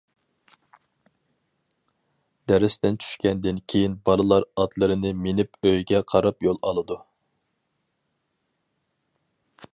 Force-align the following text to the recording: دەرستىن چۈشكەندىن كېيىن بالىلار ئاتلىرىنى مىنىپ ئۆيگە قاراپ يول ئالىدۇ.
دەرستىن 2.51 2.97
چۈشكەندىن 3.03 3.59
كېيىن 3.73 3.99
بالىلار 4.09 4.47
ئاتلىرىنى 4.63 5.13
مىنىپ 5.27 5.61
ئۆيگە 5.71 6.03
قاراپ 6.15 6.49
يول 6.49 6.61
ئالىدۇ. 6.71 6.99